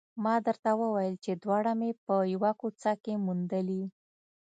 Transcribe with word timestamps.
ما 0.23 0.35
درته 0.47 0.71
وویل 0.81 1.15
چې 1.23 1.31
دواړه 1.43 1.71
مې 1.79 1.91
په 2.05 2.15
یوه 2.33 2.51
کوڅه 2.61 2.91
کې 3.03 3.13
موندلي 3.25 3.83